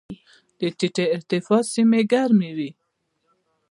[0.59, 2.69] د ټیټې ارتفاع سیمې ګرمې وي.